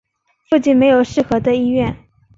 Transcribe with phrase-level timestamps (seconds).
[0.49, 1.95] 附近没有适合的医院